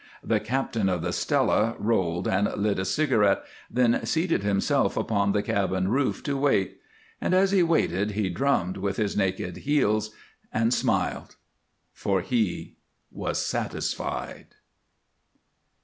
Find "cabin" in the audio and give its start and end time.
5.43-5.89